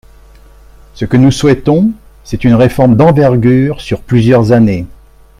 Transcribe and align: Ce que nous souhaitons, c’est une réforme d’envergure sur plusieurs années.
Ce 0.95 1.05
que 1.05 1.15
nous 1.15 1.29
souhaitons, 1.29 1.91
c’est 2.23 2.43
une 2.43 2.55
réforme 2.55 2.97
d’envergure 2.97 3.81
sur 3.81 4.01
plusieurs 4.01 4.51
années. 4.51 4.87